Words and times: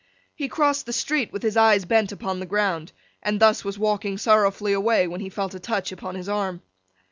He 0.33 0.47
crossed 0.49 0.87
the 0.87 0.93
street 0.93 1.31
with 1.31 1.43
his 1.43 1.55
eyes 1.55 1.85
bent 1.85 2.11
upon 2.11 2.39
the 2.39 2.47
ground, 2.47 2.91
and 3.21 3.39
thus 3.39 3.63
was 3.63 3.77
walking 3.77 4.17
sorrowfully 4.17 4.73
away, 4.73 5.07
when 5.07 5.21
he 5.21 5.29
felt 5.29 5.53
a 5.53 5.59
touch 5.59 5.91
upon 5.91 6.15
his 6.15 6.27
arm. 6.27 6.63